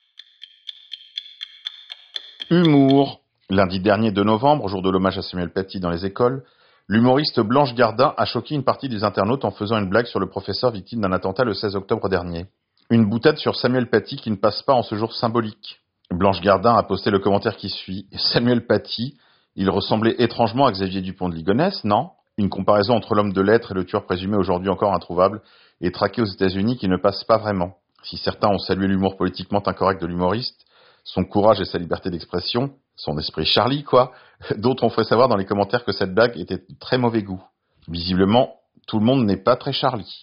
Humour. 2.50 3.21
Lundi 3.50 3.80
dernier 3.80 4.12
de 4.12 4.23
novembre, 4.23 4.68
jour 4.68 4.80
de 4.80 4.88
l'hommage 4.88 5.18
à 5.18 5.23
Samuel 5.23 5.52
Paty 5.52 5.78
dans 5.78 5.90
les 5.90 6.06
écoles, 6.06 6.44
l'humoriste 6.92 7.40
Blanche 7.40 7.75
Gardin 7.75 8.12
a 8.18 8.26
choqué 8.26 8.54
une 8.54 8.64
partie 8.64 8.90
des 8.90 9.02
internautes 9.02 9.46
en 9.46 9.50
faisant 9.50 9.78
une 9.78 9.88
blague 9.88 10.04
sur 10.04 10.20
le 10.20 10.28
professeur 10.28 10.70
victime 10.70 11.00
d'un 11.00 11.12
attentat 11.12 11.42
le 11.42 11.54
16 11.54 11.75
octobre 11.75 12.11
dernier. 12.11 12.44
Une 12.90 13.08
boutade 13.08 13.38
sur 13.38 13.56
Samuel 13.56 13.88
Paty 13.88 14.16
qui 14.16 14.30
ne 14.30 14.37
passe 14.37 14.62
pas 14.62 14.75
en 14.75 14.82
ce 14.82 14.94
jour 14.96 15.14
symbolique. 15.14 15.80
Blanche 16.11 16.42
Gardin 16.42 16.76
a 16.76 16.82
posté 16.82 17.11
le 17.11 17.18
commentaire 17.18 17.56
qui 17.56 17.70
suit. 17.70 18.04
Samuel 18.34 18.66
Paty, 18.66 19.16
il 19.56 19.70
ressemblait 19.70 20.16
étrangement 20.18 20.66
à 20.66 20.72
Xavier 20.72 21.00
Dupont 21.00 21.30
de 21.30 21.34
Ligonnès, 21.34 21.82
non? 21.84 22.11
Une 22.37 22.50
comparaison 22.50 22.92
entre 22.92 23.14
l'homme 23.14 23.32
de 23.32 23.40
lettres 23.40 23.72
et 23.72 23.75
le 23.75 23.87
tueur 23.87 24.04
présumé 24.04 24.37
aujourd'hui 24.37 24.68
encore 24.68 24.92
introuvable 24.92 25.40
et 25.80 25.92
traqué 25.92 26.20
aux 26.20 26.26
États-Unis 26.26 26.76
qui 26.76 26.88
ne 26.88 26.99
passe 26.99 27.25
pas 27.25 27.38
vraiment. 27.38 27.76
Si 28.02 28.18
certains 28.18 28.50
ont 28.50 28.58
salué 28.58 28.87
l'humour 28.87 29.16
politiquement 29.16 29.66
incorrect 29.66 30.02
de 30.02 30.06
l'humoriste, 30.06 30.62
son 31.04 31.25
courage 31.25 31.61
et 31.61 31.64
sa 31.64 31.78
liberté 31.78 32.11
d'expression, 32.11 32.75
son 32.97 33.18
esprit 33.18 33.44
Charlie, 33.44 33.85
quoi. 33.85 34.12
D'autres 34.56 34.85
ont 34.85 34.90
fait 34.90 35.04
savoir 35.04 35.28
dans 35.28 35.37
les 35.37 35.44
commentaires 35.44 35.85
que 35.85 35.92
cette 35.92 36.14
blague 36.14 36.38
était 36.38 36.59
de 36.59 36.78
très 36.80 36.99
mauvais 36.99 37.23
goût. 37.23 37.42
Visiblement, 37.88 38.54
tout 38.87 38.99
le 38.99 39.04
monde 39.04 39.25
n'est 39.25 39.42
pas 39.42 39.56
très 39.56 39.73
Charlie. 39.73 40.23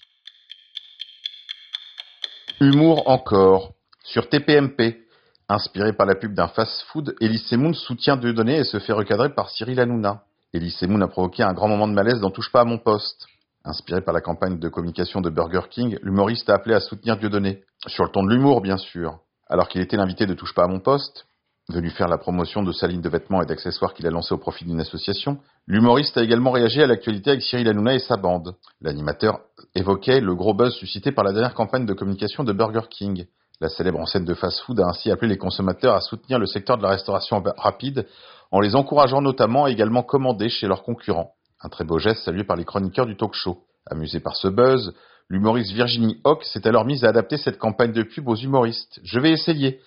Humour 2.61 3.07
encore. 3.07 3.73
Sur 4.03 4.27
TPMP, 4.29 5.05
inspiré 5.47 5.93
par 5.93 6.05
la 6.05 6.15
pub 6.15 6.33
d'un 6.33 6.47
fast-food, 6.47 7.15
Elise 7.21 7.45
Semoun 7.47 7.73
soutient 7.73 8.17
Dieudonné 8.17 8.57
et 8.57 8.63
se 8.63 8.79
fait 8.79 8.93
recadrer 8.93 9.33
par 9.33 9.49
Cyril 9.49 9.79
Hanouna. 9.79 10.23
Elise 10.53 10.75
Semoun 10.77 11.01
a 11.03 11.07
provoqué 11.07 11.43
un 11.43 11.53
grand 11.53 11.67
moment 11.67 11.87
de 11.87 11.93
malaise 11.93 12.19
dans 12.19 12.31
Touche 12.31 12.51
pas 12.51 12.61
à 12.61 12.65
mon 12.65 12.77
poste. 12.77 13.27
Inspiré 13.65 14.01
par 14.01 14.13
la 14.13 14.21
campagne 14.21 14.57
de 14.57 14.69
communication 14.69 15.21
de 15.21 15.29
Burger 15.29 15.67
King, 15.69 15.99
l'humoriste 16.01 16.49
a 16.49 16.55
appelé 16.55 16.75
à 16.75 16.79
soutenir 16.79 17.17
Dieudonné. 17.17 17.63
Sur 17.87 18.05
le 18.05 18.09
ton 18.09 18.23
de 18.23 18.29
l'humour, 18.29 18.61
bien 18.61 18.77
sûr. 18.77 19.19
Alors 19.49 19.67
qu'il 19.67 19.81
était 19.81 19.97
l'invité 19.97 20.25
de 20.25 20.33
Touche 20.33 20.53
pas 20.53 20.63
à 20.63 20.67
mon 20.67 20.79
poste, 20.79 21.25
Venu 21.69 21.91
faire 21.91 22.07
la 22.07 22.17
promotion 22.17 22.63
de 22.63 22.71
sa 22.71 22.87
ligne 22.87 23.01
de 23.01 23.09
vêtements 23.09 23.43
et 23.43 23.45
d'accessoires 23.45 23.93
qu'il 23.93 24.07
a 24.07 24.09
lancée 24.09 24.33
au 24.33 24.39
profit 24.39 24.65
d'une 24.65 24.79
association, 24.79 25.37
l'humoriste 25.67 26.17
a 26.17 26.23
également 26.23 26.49
réagi 26.49 26.81
à 26.81 26.87
l'actualité 26.87 27.29
avec 27.29 27.43
Cyril 27.43 27.67
Hanouna 27.69 27.93
et 27.93 27.99
sa 27.99 28.17
bande. 28.17 28.55
L'animateur 28.81 29.41
évoquait 29.75 30.19
le 30.19 30.33
gros 30.33 30.55
buzz 30.55 30.73
suscité 30.73 31.11
par 31.11 31.23
la 31.23 31.31
dernière 31.31 31.53
campagne 31.53 31.85
de 31.85 31.93
communication 31.93 32.43
de 32.43 32.53
Burger 32.53 32.87
King. 32.89 33.27
La 33.61 33.69
célèbre 33.69 33.99
enseigne 33.99 34.25
de 34.25 34.33
fast-food 34.33 34.79
a 34.79 34.87
ainsi 34.87 35.11
appelé 35.11 35.29
les 35.29 35.37
consommateurs 35.37 35.93
à 35.93 36.01
soutenir 36.01 36.39
le 36.39 36.47
secteur 36.47 36.77
de 36.77 36.81
la 36.81 36.89
restauration 36.89 37.43
rapide 37.55 38.07
en 38.49 38.61
les 38.61 38.75
encourageant 38.75 39.21
notamment 39.21 39.65
à 39.65 39.69
également 39.69 40.01
commander 40.01 40.49
chez 40.49 40.65
leurs 40.65 40.81
concurrents. 40.81 41.33
Un 41.61 41.69
très 41.69 41.83
beau 41.83 41.99
geste 41.99 42.23
salué 42.23 42.43
par 42.43 42.57
les 42.57 42.65
chroniqueurs 42.65 43.05
du 43.05 43.15
talk 43.15 43.35
show. 43.35 43.59
Amusé 43.85 44.19
par 44.19 44.35
ce 44.35 44.47
buzz, 44.47 44.95
l'humoriste 45.29 45.71
Virginie 45.71 46.19
Hoc 46.23 46.43
s'est 46.43 46.67
alors 46.67 46.85
mise 46.85 47.03
à 47.03 47.09
adapter 47.09 47.37
cette 47.37 47.57
campagne 47.57 47.91
de 47.91 48.03
pub 48.03 48.27
aux 48.27 48.35
humoristes. 48.35 48.99
Je 49.03 49.19
vais 49.19 49.31
essayer. 49.31 49.79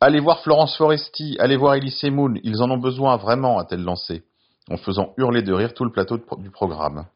Allez 0.00 0.20
voir 0.20 0.40
Florence 0.40 0.76
Foresti, 0.76 1.36
allez 1.38 1.56
voir 1.56 1.74
Elise 1.74 2.02
Moon, 2.04 2.34
ils 2.42 2.60
en 2.62 2.70
ont 2.70 2.78
besoin 2.78 3.16
vraiment, 3.16 3.58
a-t-elle 3.58 3.82
lancé, 3.82 4.24
en 4.70 4.76
faisant 4.76 5.14
hurler 5.16 5.42
de 5.42 5.52
rire 5.52 5.72
tout 5.72 5.84
le 5.84 5.92
plateau 5.92 6.18
du 6.38 6.50
programme. 6.50 7.06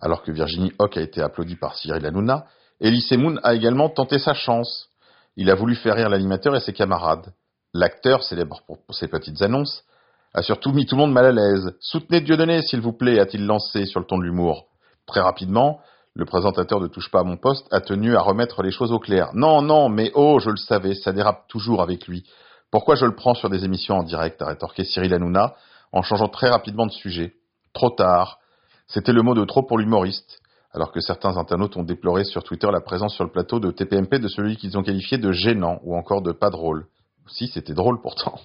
Alors 0.00 0.22
que 0.22 0.30
Virginie 0.30 0.72
Hoc 0.78 0.96
a 0.96 1.00
été 1.00 1.22
applaudie 1.22 1.56
par 1.56 1.74
Cyril 1.74 2.04
Hanouna, 2.04 2.46
Elise 2.80 3.10
Moon 3.12 3.38
a 3.42 3.54
également 3.54 3.88
tenté 3.88 4.18
sa 4.18 4.34
chance. 4.34 4.90
Il 5.36 5.50
a 5.50 5.54
voulu 5.54 5.74
faire 5.74 5.94
rire 5.94 6.10
l'animateur 6.10 6.54
et 6.54 6.60
ses 6.60 6.74
camarades. 6.74 7.32
L'acteur, 7.72 8.22
célèbre 8.22 8.60
pour 8.66 8.94
ses 8.94 9.08
petites 9.08 9.40
annonces, 9.40 9.82
a 10.34 10.42
surtout 10.42 10.72
mis 10.72 10.84
tout 10.84 10.96
le 10.96 11.00
monde 11.00 11.12
mal 11.12 11.24
à 11.24 11.32
l'aise. 11.32 11.74
Soutenez 11.80 12.20
Dieudonné, 12.20 12.60
s'il 12.60 12.82
vous 12.82 12.92
plaît, 12.92 13.18
a-t-il 13.18 13.46
lancé 13.46 13.86
sur 13.86 14.00
le 14.00 14.06
ton 14.06 14.18
de 14.18 14.24
l'humour. 14.24 14.66
Très 15.06 15.20
rapidement, 15.20 15.80
le 16.16 16.24
présentateur 16.24 16.80
ne 16.80 16.86
touche 16.86 17.10
pas 17.10 17.20
à 17.20 17.24
mon 17.24 17.36
poste 17.36 17.66
a 17.70 17.82
tenu 17.82 18.16
à 18.16 18.22
remettre 18.22 18.62
les 18.62 18.70
choses 18.70 18.90
au 18.90 18.98
clair. 18.98 19.30
Non, 19.34 19.60
non, 19.60 19.90
mais 19.90 20.10
oh, 20.14 20.38
je 20.40 20.48
le 20.48 20.56
savais, 20.56 20.94
ça 20.94 21.12
dérape 21.12 21.46
toujours 21.46 21.82
avec 21.82 22.08
lui. 22.08 22.24
Pourquoi 22.70 22.94
je 22.94 23.04
le 23.04 23.14
prends 23.14 23.34
sur 23.34 23.50
des 23.50 23.66
émissions 23.66 23.96
en 23.96 24.02
direct 24.02 24.40
a 24.40 24.46
rétorqué 24.46 24.84
Cyril 24.84 25.12
Hanouna 25.12 25.54
en 25.92 26.00
changeant 26.00 26.28
très 26.28 26.48
rapidement 26.48 26.86
de 26.86 26.92
sujet? 26.92 27.34
Trop 27.74 27.90
tard. 27.90 28.38
C'était 28.86 29.12
le 29.12 29.20
mot 29.20 29.34
de 29.34 29.44
trop 29.44 29.62
pour 29.62 29.76
l'humoriste, 29.76 30.40
alors 30.72 30.90
que 30.90 31.00
certains 31.00 31.36
internautes 31.36 31.76
ont 31.76 31.82
déploré 31.82 32.24
sur 32.24 32.42
Twitter 32.42 32.68
la 32.72 32.80
présence 32.80 33.14
sur 33.14 33.24
le 33.24 33.30
plateau 33.30 33.60
de 33.60 33.70
TPMP 33.70 34.18
de 34.18 34.28
celui 34.28 34.56
qu'ils 34.56 34.78
ont 34.78 34.82
qualifié 34.82 35.18
de 35.18 35.32
gênant 35.32 35.80
ou 35.82 35.96
encore 35.96 36.22
de 36.22 36.32
pas 36.32 36.48
drôle. 36.48 36.86
Si, 37.28 37.48
c'était 37.48 37.74
drôle 37.74 38.00
pourtant. 38.00 38.40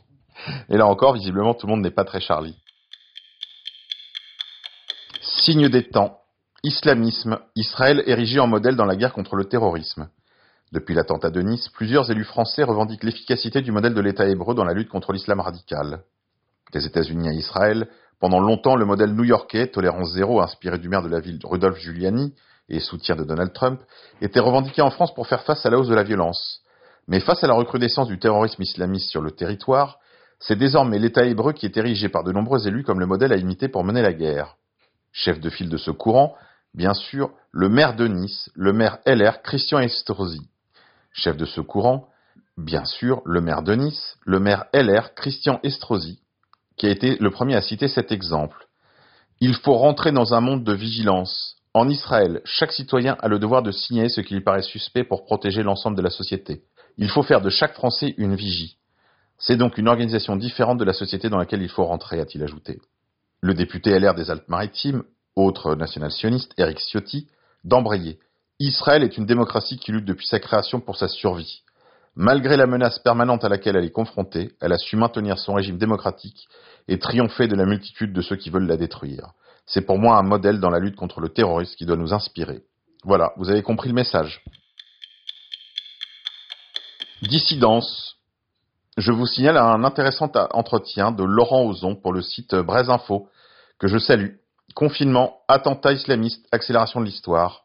Et 0.68 0.76
là 0.76 0.88
encore, 0.88 1.14
visiblement, 1.14 1.54
tout 1.54 1.68
le 1.68 1.72
monde 1.72 1.84
n'est 1.84 1.92
pas 1.92 2.04
très 2.04 2.20
Charlie. 2.20 2.58
Signe 5.22 5.70
des 5.70 5.88
temps. 5.88 6.21
Islamisme. 6.64 7.40
Israël 7.56 8.04
érigé 8.06 8.40
en 8.40 8.46
modèle 8.46 8.76
dans 8.76 8.86
la 8.86 8.96
guerre 8.96 9.14
contre 9.14 9.36
le 9.36 9.46
terrorisme. 9.46 10.10
Depuis 10.72 10.94
l'attentat 10.94 11.32
de 11.32 11.42
Nice, 11.42 11.70
plusieurs 11.70 12.12
élus 12.12 12.24
français 12.24 12.64
revendiquent 12.64 13.04
l'efficacité 13.04 13.62
du 13.62 13.72
modèle 13.72 13.96
de 13.96 14.02
l'État 14.02 14.28
hébreu 14.28 14.54
dans 14.54 14.64
la 14.64 14.74
lutte 14.74 14.90
contre 14.90 15.12
l'islam 15.12 15.40
radical. 15.40 16.04
Des 16.72 16.86
États-Unis 16.86 17.30
à 17.30 17.34
Israël, 17.34 17.88
pendant 18.20 18.40
longtemps 18.40 18.76
le 18.76 18.86
modèle 18.86 19.16
new-yorkais, 19.16 19.72
tolérance 19.72 20.12
zéro, 20.12 20.40
inspiré 20.40 20.78
du 20.78 20.88
maire 20.88 21.02
de 21.02 21.10
la 21.10 21.20
ville 21.20 21.40
Rudolph 21.44 21.80
Giuliani 21.80 22.36
et 22.70 22.80
soutien 22.80 23.16
de 23.16 23.24
Donald 23.24 23.54
Trump, 23.54 23.82
était 24.22 24.40
revendiqué 24.40 24.84
en 24.84 24.92
France 24.92 25.16
pour 25.16 25.26
faire 25.26 25.42
face 25.42 25.66
à 25.66 25.72
la 25.72 25.80
hausse 25.80 25.90
de 25.90 25.96
la 25.96 26.04
violence. 26.04 26.62
Mais 27.08 27.22
face 27.22 27.44
à 27.44 27.48
la 27.48 27.56
recrudescence 27.56 28.08
du 28.08 28.20
terrorisme 28.20 28.62
islamiste 28.62 29.10
sur 29.10 29.22
le 29.22 29.32
territoire, 29.32 29.98
c'est 30.40 30.58
désormais 30.58 31.00
l'État 31.00 31.26
hébreu 31.26 31.54
qui 31.54 31.66
est 31.66 31.76
érigé 31.76 32.08
par 32.08 32.24
de 32.24 32.32
nombreux 32.32 32.68
élus 32.68 32.84
comme 32.84 33.00
le 33.00 33.08
modèle 33.08 33.34
à 33.34 33.38
imiter 33.38 33.68
pour 33.68 33.84
mener 33.84 34.04
la 34.04 34.14
guerre. 34.14 34.58
Chef 35.12 35.40
de 35.40 35.50
file 35.50 35.70
de 35.70 35.78
ce 35.78 35.90
courant, 35.90 36.36
bien 36.74 36.94
sûr, 36.94 37.32
le 37.52 37.70
maire 37.70 37.96
de 37.96 38.08
Nice, 38.08 38.50
le 38.56 38.74
maire 38.74 39.00
LR 39.06 39.42
Christian 39.42 39.80
Estrosi. 39.80 40.42
Chef 41.14 41.38
de 41.38 41.46
ce 41.46 41.62
courant, 41.62 42.08
bien 42.58 42.86
sûr, 42.86 43.22
le 43.26 43.42
maire 43.42 43.64
de 43.64 43.74
Nice, 43.74 44.18
le 44.26 44.40
maire 44.40 44.66
LR 44.74 45.14
Christian 45.16 45.60
Estrosi, 45.64 46.20
qui 46.78 46.88
a 46.88 46.90
été 46.90 47.18
le 47.18 47.32
premier 47.32 47.56
à 47.56 47.62
citer 47.62 47.88
cet 47.88 48.12
exemple. 48.12 48.68
Il 49.40 49.56
faut 49.56 49.74
rentrer 49.74 50.12
dans 50.12 50.34
un 50.34 50.42
monde 50.42 50.64
de 50.64 50.74
vigilance. 50.74 51.58
En 51.74 51.90
Israël, 51.90 52.42
chaque 52.46 52.72
citoyen 52.72 53.18
a 53.22 53.28
le 53.28 53.40
devoir 53.40 53.64
de 53.64 53.72
signer 53.72 54.10
ce 54.10 54.22
qui 54.22 54.34
lui 54.34 54.42
paraît 54.42 54.62
suspect 54.62 55.04
pour 55.04 55.26
protéger 55.26 55.64
l'ensemble 55.64 55.98
de 55.98 56.02
la 56.02 56.10
société. 56.10 56.64
Il 56.98 57.10
faut 57.10 57.24
faire 57.24 57.42
de 57.42 57.50
chaque 57.50 57.74
Français 57.74 58.14
une 58.18 58.36
vigie. 58.36 58.78
C'est 59.38 59.56
donc 59.58 59.78
une 59.78 59.88
organisation 59.88 60.36
différente 60.36 60.78
de 60.78 60.84
la 60.84 60.94
société 60.94 61.30
dans 61.30 61.38
laquelle 61.38 61.64
il 61.64 61.70
faut 61.70 61.86
rentrer, 61.86 62.20
a-t-il 62.20 62.44
ajouté. 62.44 62.80
Le 63.42 63.56
député 63.56 63.98
LR 63.98 64.14
des 64.14 64.30
Alpes-Maritimes, 64.30 65.04
autre 65.36 65.76
national-sioniste, 65.76 66.54
Eric 66.58 66.80
Ciotti, 66.80 67.28
d'embrayer. 67.64 68.20
Israël 68.60 69.04
est 69.04 69.18
une 69.18 69.26
démocratie 69.26 69.78
qui 69.78 69.92
lutte 69.92 70.06
depuis 70.06 70.28
sa 70.28 70.40
création 70.40 70.80
pour 70.80 70.98
sa 70.98 71.08
survie. 71.08 71.64
Malgré 72.16 72.58
la 72.58 72.68
menace 72.68 73.00
permanente 73.00 73.44
à 73.46 73.50
laquelle 73.50 73.76
elle 73.76 73.86
est 73.86 73.92
confrontée, 73.92 74.52
elle 74.60 74.74
a 74.74 74.78
su 74.78 74.98
maintenir 74.98 75.40
son 75.40 75.54
régime 75.54 75.78
démocratique 75.78 76.48
et 76.88 77.00
triompher 77.00 77.48
de 77.48 77.56
la 77.56 77.66
multitude 77.66 78.12
de 78.14 78.22
ceux 78.22 78.36
qui 78.36 78.50
veulent 78.50 78.68
la 78.68 78.78
détruire. 78.78 79.32
C'est 79.66 79.86
pour 79.86 79.98
moi 79.98 80.18
un 80.18 80.24
modèle 80.24 80.60
dans 80.60 80.70
la 80.70 80.80
lutte 80.80 80.98
contre 80.98 81.22
le 81.22 81.30
terrorisme 81.30 81.76
qui 81.76 81.86
doit 81.86 81.96
nous 81.96 82.14
inspirer. 82.14 82.64
Voilà, 83.04 83.32
vous 83.38 83.50
avez 83.50 83.64
compris 83.64 83.88
le 83.88 83.96
message. 83.96 84.44
Dissidence. 87.22 88.18
Je 88.98 89.12
vous 89.12 89.26
signale 89.26 89.58
un 89.58 89.84
intéressant 89.86 90.30
entretien 90.52 91.12
de 91.12 91.24
Laurent 91.24 91.66
Ozon 91.66 91.96
pour 91.96 92.12
le 92.12 92.22
site 92.22 92.54
Braise 92.56 92.90
Info, 92.90 93.30
que 93.80 93.88
je 93.88 93.98
salue. 93.98 94.36
Confinement, 94.76 95.40
attentat 95.48 95.94
islamiste, 95.94 96.48
accélération 96.52 97.00
de 97.00 97.06
l'histoire. 97.06 97.64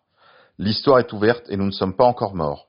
L'histoire 0.58 0.98
est 0.98 1.12
ouverte 1.12 1.44
et 1.48 1.56
nous 1.56 1.66
ne 1.66 1.70
sommes 1.70 1.96
pas 1.96 2.04
encore 2.04 2.34
morts. 2.34 2.66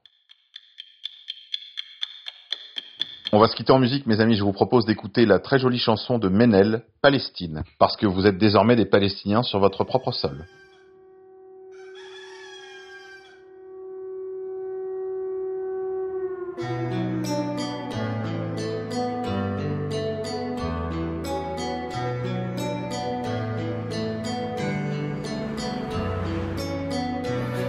On 3.34 3.40
va 3.40 3.48
se 3.48 3.56
quitter 3.56 3.74
en 3.74 3.80
musique, 3.80 4.06
mes 4.06 4.22
amis. 4.22 4.36
Je 4.36 4.44
vous 4.44 4.54
propose 4.54 4.86
d'écouter 4.86 5.26
la 5.26 5.40
très 5.40 5.60
jolie 5.60 5.80
chanson 5.80 6.18
de 6.18 6.30
Menel, 6.30 6.84
Palestine, 7.02 7.64
parce 7.78 7.98
que 7.98 8.06
vous 8.06 8.26
êtes 8.26 8.38
désormais 8.38 8.78
des 8.78 8.86
Palestiniens 8.86 9.44
sur 9.44 9.60
votre 9.60 9.84
propre 9.84 10.12
sol. 10.12 10.46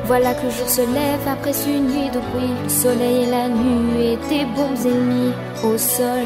Voilà 0.09 0.33
que 0.33 0.47
le 0.47 0.51
jour 0.51 0.67
se 0.67 0.81
lève 0.81 1.29
après 1.31 1.53
une 1.67 1.85
nuit 1.85 2.09
de 2.09 2.19
bruit. 2.19 2.55
Le 2.65 2.69
soleil 2.71 3.25
et 3.25 3.31
la 3.31 3.47
nuit 3.47 4.15
et 4.15 4.17
des 4.31 4.47
bombes 4.57 4.75
au 5.63 5.77
sol, 5.77 6.25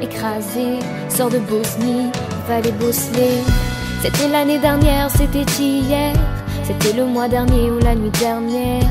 écrasé, 0.00 0.78
sort 1.08 1.30
de 1.30 1.38
Bosnie, 1.40 2.12
vallée 2.46 2.70
bosselée. 2.70 3.42
C'était 4.02 4.28
l'année 4.28 4.60
dernière, 4.60 5.10
c'était 5.10 5.44
hier, 5.60 6.12
c'était 6.62 6.92
le 6.92 7.06
mois 7.06 7.26
dernier 7.26 7.72
ou 7.72 7.80
la 7.80 7.96
nuit 7.96 8.12
dernière. 8.20 8.88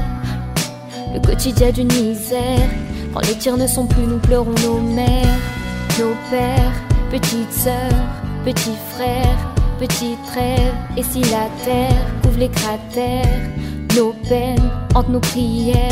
Le 1.14 1.22
quotidien 1.26 1.72
d'une 1.72 1.94
misère, 1.94 2.68
quand 3.14 3.26
les 3.26 3.38
tirs 3.38 3.56
ne 3.56 3.66
sont 3.66 3.86
plus, 3.86 4.04
nous 4.04 4.20
pleurons 4.20 4.56
nos 4.66 4.82
mères, 4.82 5.40
nos 6.00 6.16
pères, 6.30 6.74
petites 7.10 7.54
sœurs, 7.54 8.04
petits 8.44 8.78
frères, 8.94 9.38
petites 9.80 10.22
trêves. 10.26 10.74
Et 10.98 11.04
si 11.04 11.22
la 11.22 11.48
terre 11.64 11.96
couvre 12.22 12.40
les 12.40 12.50
cratères, 12.50 13.40
nos 13.96 14.14
peines 14.28 14.70
entre 14.96 15.10
nos 15.10 15.20
prières. 15.20 15.92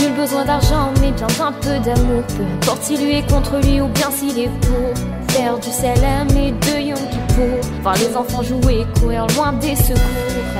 Nul 0.00 0.12
besoin 0.12 0.44
d'argent, 0.44 0.90
mais 1.00 1.12
bien 1.12 1.26
d'un 1.38 1.52
peu 1.52 1.78
d'amour. 1.84 2.22
Peu 2.36 2.42
importe 2.42 2.82
s'il 2.82 3.04
lui 3.04 3.18
est 3.18 3.30
contre 3.30 3.58
lui 3.62 3.80
ou 3.80 3.88
bien 3.88 4.10
s'il 4.10 4.38
est 4.38 4.50
pour. 4.60 4.92
Faire 5.28 5.58
du 5.58 5.70
salam 5.70 6.28
et 6.30 6.52
de 6.52 6.80
Yom 6.80 6.98
Kippour. 6.98 7.60
Voir 7.82 7.94
les 7.96 8.16
enfants 8.16 8.42
jouer, 8.42 8.86
courir 9.00 9.26
loin 9.36 9.52
des 9.54 9.76
secours. 9.76 9.96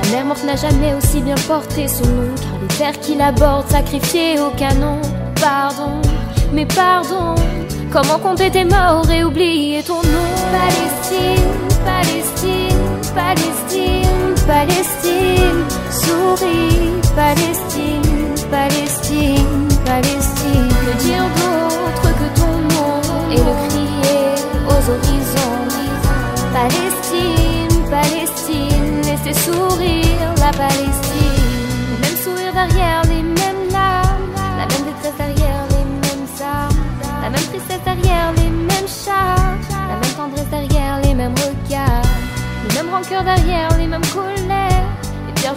La 0.01 0.09
mère 0.11 0.25
morte 0.25 0.43
n'a 0.45 0.55
jamais 0.55 0.93
aussi 0.95 1.21
bien 1.21 1.35
porté 1.47 1.87
son 1.87 2.05
nom. 2.05 2.35
Car 2.35 2.59
les 2.61 2.67
terres 2.77 2.99
qu'il 2.99 3.21
aborde, 3.21 3.69
sacrifiés 3.69 4.39
au 4.39 4.49
canon. 4.51 4.99
Pardon, 5.41 6.01
mais 6.53 6.65
pardon. 6.65 7.35
Comment 7.91 8.17
compter 8.17 8.49
tes 8.49 8.65
morts 8.65 9.09
et 9.11 9.23
oublier 9.23 9.83
ton 9.83 9.95
nom? 9.95 10.29
Palestine, 10.51 11.51
Palestine, 11.85 13.13
Palestine, 13.13 14.35
Palestine. 14.47 15.82
Souris, 16.05 17.11
Palestine, 17.15 18.35
Palestine, 18.49 19.67
Palestine. 19.85 20.22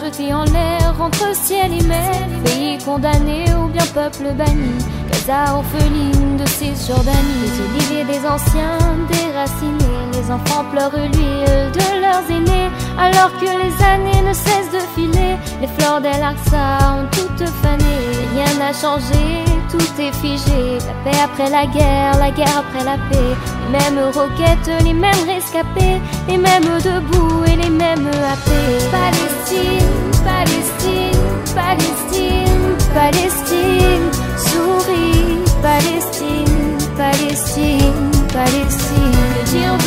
Jetées 0.07 0.33
en 0.33 0.45
l'air 0.45 0.95
entre 1.01 1.35
ciel 1.35 1.73
et 1.73 1.83
mer. 1.85 2.15
Pays 2.45 2.79
condamné 2.85 3.45
ou 3.55 3.69
bien 3.69 3.87
peuple 3.95 4.33
banni. 4.37 4.79
Gaza 5.11 5.55
orpheline 5.55 6.37
de 6.37 6.47
Cisjordanie. 6.47 7.43
Les 7.43 7.55
oliviers 7.67 8.05
des 8.05 8.27
anciens 8.27 8.79
déracinés. 9.11 10.05
Les 10.13 10.31
enfants 10.31 10.65
pleurent 10.73 10.97
l'huile 10.97 11.73
de 11.79 11.87
leurs 12.03 12.27
aînés. 12.31 12.71
Alors 12.99 13.33
que 13.41 13.51
les 13.63 13.75
années 13.85 14.23
ne 14.29 14.33
cessent 14.33 14.73
de 14.73 14.85
filer. 14.95 15.37
Les 15.61 15.69
fleurs 15.77 16.01
d'El 16.01 16.23
Aqsa 16.23 16.67
ont 16.97 17.07
toutes 17.11 17.49
fané. 17.63 17.95
Rien 18.35 18.53
n'a 18.59 18.73
changé, 18.73 19.45
tout 19.79 20.01
est 20.01 20.13
figé. 20.13 20.79
La 20.87 20.95
paix 21.05 21.19
après 21.23 21.51
la 21.51 21.67
guerre, 21.67 22.19
la 22.19 22.31
guerre 22.31 22.59
après 22.59 22.85
la 22.85 22.97
paix. 23.09 23.35
Les 23.67 23.79
mêmes 23.79 24.05
roquettes, 24.15 24.85
les 24.85 24.93
mêmes 24.93 25.25
rescapés, 25.27 26.01
les 26.29 26.39
mêmes 26.39 26.81
debout 26.85 27.45
et 27.47 27.57
les 27.57 27.71
mêmes 27.71 28.09
happés. 28.09 28.79
Palestine, 28.91 29.93
Palestine, 30.25 31.23
Palestine, 31.55 32.77
Palestine, 32.95 34.11
souris, 34.37 35.39
Palestine, 35.63 36.79
Palestine, 36.97 38.11
Palestine. 38.33 39.17
Que 39.45 39.51
dire 39.51 39.79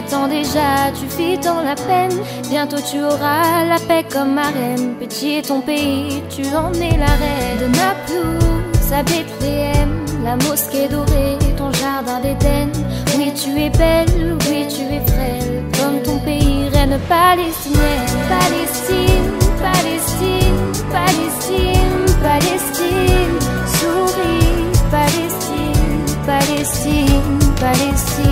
Sept 0.00 0.14
ans 0.14 0.28
déjà, 0.28 0.90
tu 0.98 1.04
vis 1.18 1.36
dans 1.36 1.60
la 1.60 1.74
peine. 1.74 2.16
Bientôt 2.48 2.78
tu 2.90 3.02
auras 3.02 3.64
la 3.66 3.78
paix 3.86 4.02
comme 4.10 4.32
marraine. 4.32 4.94
Petit 4.98 5.34
est 5.34 5.48
ton 5.48 5.60
pays, 5.60 6.22
tu 6.30 6.42
en 6.56 6.72
es 6.72 6.96
la 6.96 7.12
reine. 7.22 7.58
De 7.60 7.66
Naplouse 7.66 8.92
à 8.94 9.02
Bethléem, 9.02 10.06
la 10.24 10.36
mosquée 10.36 10.88
dorée, 10.88 11.36
ton 11.58 11.70
jardin 11.72 12.18
d'Éden. 12.20 12.72
Oui, 13.18 13.30
tu 13.34 13.50
es 13.60 13.68
belle, 13.68 14.38
oui, 14.48 14.66
tu 14.68 14.82
es 14.84 15.02
frêle. 15.06 15.64
Comme 15.78 16.00
ton 16.02 16.18
pays, 16.20 16.70
reine 16.72 16.98
palestinienne. 17.06 18.08
Palestine, 18.30 19.32
Palestine, 19.60 20.72
Palestine, 20.90 22.06
Palestine. 22.22 23.38
Souris, 23.76 24.80
Palestine, 24.90 26.06
Palestine, 26.24 27.38
Palestine. 27.60 28.29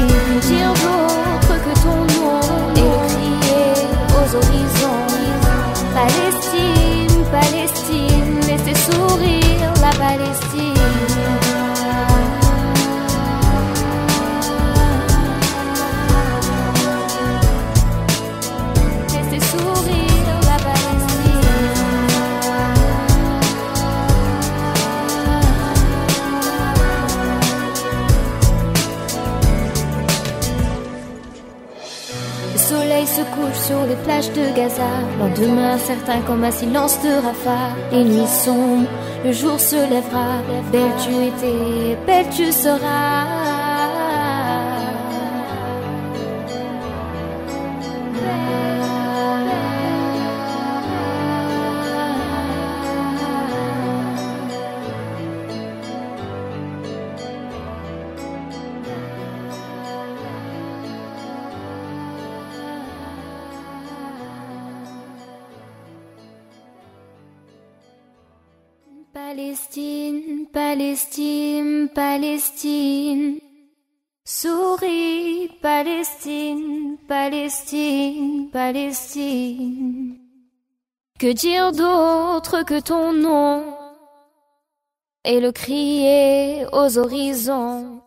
Se 33.18 33.24
couche 33.34 33.60
sur 33.66 33.82
les 33.86 33.96
plages 34.04 34.30
de 34.32 34.44
Gaza. 34.56 34.90
Lendemain, 35.18 35.76
certain 35.78 36.20
comme 36.26 36.44
un 36.44 36.50
silence 36.50 36.98
de 37.02 37.12
Rafah. 37.24 37.70
Les 37.92 38.04
nuits 38.04 38.26
sombres, 38.26 38.88
le 39.24 39.32
jour 39.32 39.58
se 39.58 39.76
lèvera. 39.76 40.42
Belle 40.70 40.94
tu 41.02 41.12
étais, 41.28 41.96
belle 42.06 42.28
tu 42.30 42.52
seras. 42.52 43.57
Palestine, 69.28 70.46
Palestine, 70.50 71.90
Palestine. 71.94 73.38
Souris, 74.24 75.50
Palestine, 75.60 76.96
Palestine, 77.06 78.48
Palestine. 78.50 80.16
Que 81.18 81.30
dire 81.30 81.72
d'autre 81.72 82.62
que 82.62 82.80
ton 82.80 83.12
nom? 83.12 83.64
Et 85.26 85.40
le 85.40 85.52
crier 85.52 86.64
aux 86.72 86.96
horizons 86.96 88.00